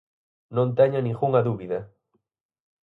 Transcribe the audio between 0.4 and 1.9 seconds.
Non teña ningunha dúbida.